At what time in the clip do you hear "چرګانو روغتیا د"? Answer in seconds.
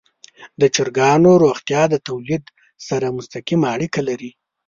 0.75-1.95